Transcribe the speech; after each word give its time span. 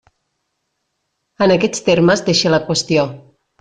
En 1.47 1.55
aquests 1.59 1.87
termes 1.91 2.27
deixe 2.33 2.57
la 2.57 2.65
qüestió. 2.71 3.09